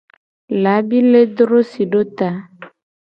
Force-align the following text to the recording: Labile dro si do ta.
Labile 0.63 1.21
dro 1.35 1.59
si 1.69 1.83
do 1.91 2.01
ta. 2.17 2.29